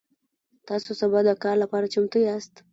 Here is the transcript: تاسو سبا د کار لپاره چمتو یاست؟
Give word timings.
تاسو 0.67 0.89
سبا 1.01 1.19
د 1.25 1.29
کار 1.43 1.55
لپاره 1.63 1.91
چمتو 1.93 2.17
یاست؟ 2.27 2.53